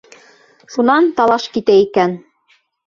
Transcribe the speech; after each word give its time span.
Шунан 0.77 1.11
талаш 1.21 1.47
китә 1.59 1.79
икән. 1.87 2.21